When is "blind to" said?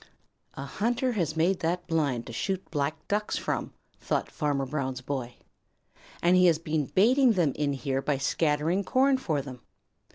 1.85-2.33